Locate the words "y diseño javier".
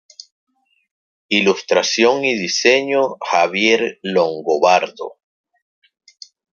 2.25-3.99